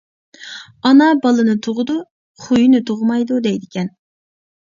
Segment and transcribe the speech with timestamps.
[0.89, 1.97] ئانا بالىنى تۇغىدۇ،
[2.45, 3.93] خۇيىنى تۇغمايدۇ دەيدىكەن.